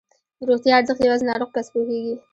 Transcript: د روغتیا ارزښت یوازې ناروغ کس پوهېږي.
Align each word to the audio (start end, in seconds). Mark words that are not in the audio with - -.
د 0.37 0.39
روغتیا 0.49 0.73
ارزښت 0.77 1.01
یوازې 1.01 1.25
ناروغ 1.29 1.49
کس 1.55 1.67
پوهېږي. 1.73 2.15